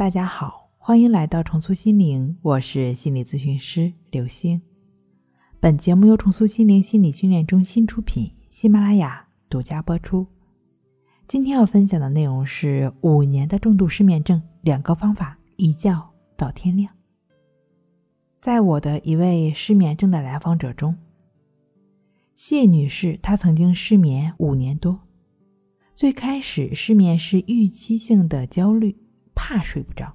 [0.00, 4.62] 大家好，欢迎来到重塑心灵，我是心理咨询师刘星。
[5.60, 10.26] 本节目由重塑心灵心理训练中心出品，喜马拉雅独家播出。
[11.28, 16.90] 今天要分享的内容是五年的重度失眠症两个方法，一觉到天亮。
[18.40, 20.96] 在我的一位失眠症的来访者中，
[22.34, 24.98] 谢女士她曾经失眠五年多，
[25.94, 28.96] 最开始失眠是预期性的焦虑。
[29.34, 30.12] 怕睡不着，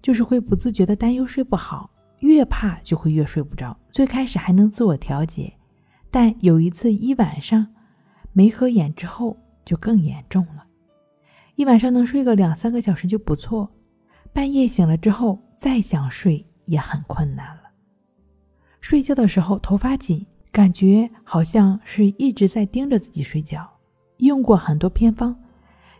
[0.00, 1.90] 就是会不自觉的担忧睡不好，
[2.20, 3.76] 越怕就会越睡不着。
[3.90, 5.52] 最开始还能自我调节，
[6.10, 7.66] 但有一次一晚上
[8.32, 10.64] 没合眼之后就更严重了，
[11.54, 13.70] 一晚上能睡个两三个小时就不错，
[14.32, 17.62] 半夜醒了之后再想睡也很困难了。
[18.80, 23.68] 睡觉的时候头发紧，感觉好像是一直在盯着自己睡觉。
[24.18, 25.36] 用过很多偏方，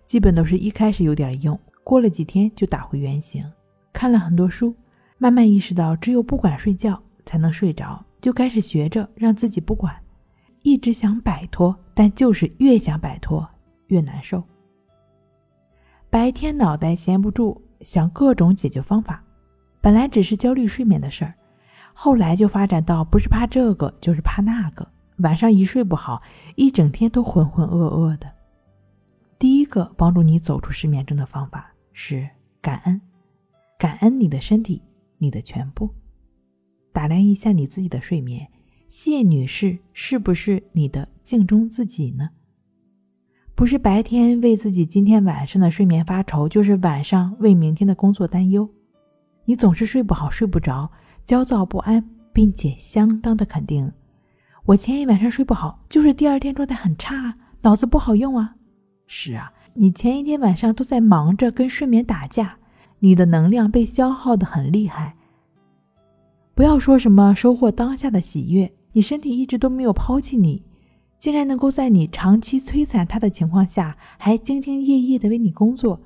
[0.05, 1.59] 基本都是一开始有点用。
[1.87, 3.49] 过了几天就打回原形，
[3.93, 4.75] 看了很多书，
[5.19, 9.95] 慢慢意识到只有不管睡觉才能睡着，就开始学着让自己不管，
[10.63, 13.49] 一直想摆脱，但就是越想摆脱
[13.87, 14.43] 越难受。
[16.11, 19.23] 白天脑袋闲不住，想各种解决方法，
[19.81, 21.35] 本来只是焦虑睡眠的事儿，
[21.93, 24.85] 后来就发展到不是怕这个就是怕那个，
[25.19, 26.21] 晚上一睡不好，
[26.57, 28.29] 一整天都浑浑噩噩的。
[29.39, 31.73] 第一个帮助你走出失眠症的方法。
[31.99, 32.29] 是
[32.61, 33.01] 感恩，
[33.79, 34.83] 感恩你的身体，
[35.17, 35.89] 你的全部。
[36.93, 38.47] 打量一下你自己的睡眠，
[38.87, 42.29] 谢女士是不是你的镜中自己呢？
[43.55, 48.69] 不是白天为自己今天晚上的睡眠发愁，就是晚上为明天的工作担忧。
[49.47, 50.93] 你总是睡不好，睡不着，
[51.25, 53.91] 焦躁不安，并且相当的肯定，
[54.67, 58.55] 我前一晚上睡不好，就是第二天状态很差，脑子不好用啊。
[59.07, 59.51] 是啊。
[59.79, 62.59] 你前一天晚上都在忙着跟睡眠打架，
[63.01, 65.13] 你的能量被消耗的很厉害。
[66.55, 70.65] 不要说什么收获当下的喜悦，你身体一直都没有抛弃你，
[71.19, 76.01] 竟然能够在你长期摧残它的情况下，还兢兢业业的为你工作。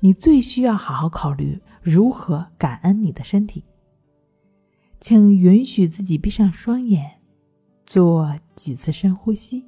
[0.00, 3.64] 你最需要好好考虑如何感恩你的身体。
[5.00, 7.10] 请允许自己闭上双眼，
[7.86, 9.64] 做几次深呼吸，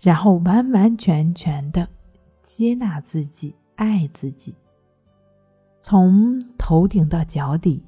[0.00, 1.88] 然后完完全全的。
[2.52, 4.52] 接纳自己，爱自己。
[5.80, 7.80] 从头顶到脚底，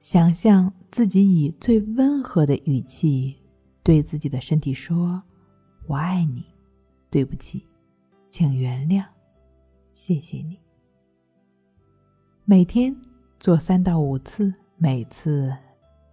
[0.00, 3.34] 想象自己以最温和的语气
[3.82, 5.22] 对自己的身体说
[5.88, 6.44] ：“我爱你，
[7.08, 7.66] 对不起，
[8.30, 9.02] 请原谅，
[9.94, 10.60] 谢谢你。”
[12.44, 12.94] 每天
[13.38, 15.50] 做三到五次，每次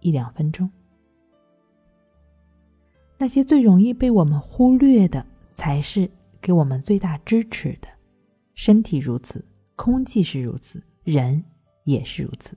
[0.00, 0.68] 一两分钟。
[3.18, 6.10] 那些最容易被我们忽略的，才是。
[6.48, 7.88] 给我们最大支持的，
[8.54, 9.44] 身体如此，
[9.76, 11.44] 空气是如此，人
[11.84, 12.56] 也是如此。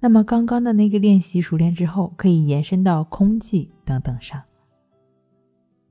[0.00, 4.42] 那么刚刚的那个练习熟练之后，可以延伸到空气等等上。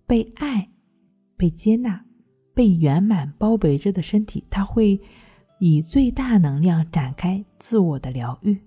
[0.07, 0.67] 被爱、
[1.37, 2.03] 被接纳、
[2.51, 4.99] 被圆满包围着的身体，它会
[5.59, 8.59] 以最大能量展开自我的疗愈。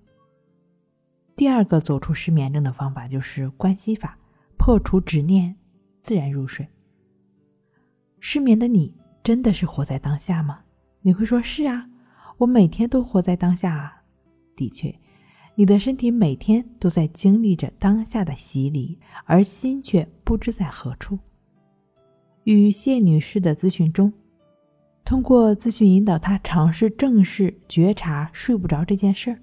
[1.35, 4.17] 第二个走出失眠症的方法就是关系法，
[4.57, 5.53] 破除执念，
[5.99, 6.65] 自然入睡。
[8.19, 10.59] 失眠的你真的是活在当下吗？
[11.01, 11.87] 你会说是啊，
[12.37, 14.01] 我每天都活在当下啊。
[14.55, 14.93] 的确，
[15.55, 21.19] 你的身体每天都在经历着当下的洗礼，而心却不知在何处。
[22.43, 24.11] 与谢女士的咨询中，
[25.05, 29.39] 通过咨询引导她尝试正视觉察睡不着这件事儿，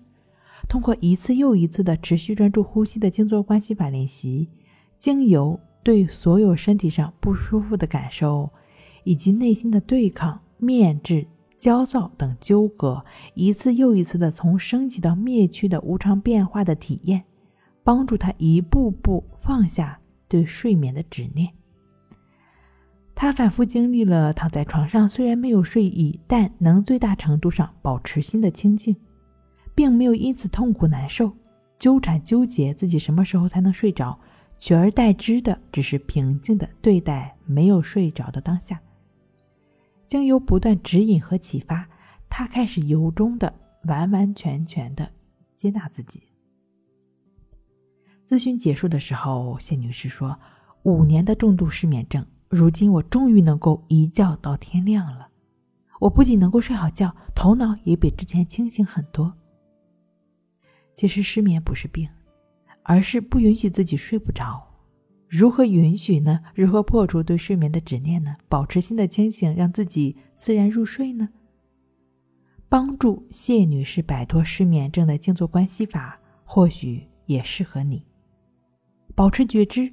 [0.69, 4.49] 通过一次又一次的持续专注呼吸的静坐关系法练习，
[4.97, 8.51] 经由对所有身体上不舒服的感受。
[9.04, 11.26] 以及内心的对抗、面质、
[11.59, 13.04] 焦躁等纠葛，
[13.34, 17.22] 一次又一次的从升级到灭去的无常变化的体验，
[17.82, 19.98] 帮助他一步步放下
[20.28, 21.48] 对睡眠的执念。
[23.14, 28.96] 他反复经历了躺在床上虽然没有睡意，但能最大程度上保持心的清静，
[29.75, 31.32] 并没有因此痛苦难受、
[31.79, 34.19] 纠缠纠结自己什么时候才能睡着，
[34.58, 38.81] 取而代之的只是平静的对待没有睡着的当下。
[40.14, 41.88] 经由不断指引和启发，
[42.31, 43.52] 他开始由衷的、
[43.87, 45.11] 完完全全的
[45.56, 46.22] 接纳自己。
[48.25, 50.38] 咨询结束的时候，谢女士说
[50.84, 55.26] ：“五年的重度失眠症，如今我终于能够一觉到天亮了。
[55.99, 59.34] 我不仅能够睡好觉，头脑也比之前清醒很多。
[60.94, 62.08] 其实失眠不是病，
[62.84, 64.64] 而是不允许自己睡不着。”
[65.36, 66.38] 如何允许呢？
[66.54, 68.36] 如何破除对睡眠的执念呢？
[68.48, 71.28] 保持心的清醒，让自己自然入睡呢？
[72.69, 78.06] 帮助谢女士摆脱失眠症的静坐关系法，或许也适合你。
[79.16, 79.92] 保持觉知，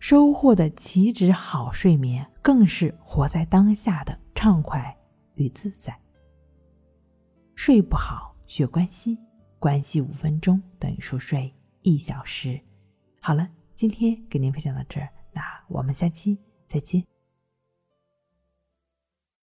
[0.00, 4.96] 收获的岂止好睡眠，更是活在当下的畅快
[5.36, 5.96] 与自在。
[7.54, 9.16] 睡不好学关系，
[9.60, 12.60] 关系五分钟等于熟睡一小时。
[13.20, 13.48] 好了，
[13.80, 16.36] 今天给您分享到这儿，那我们下期
[16.68, 17.02] 再见。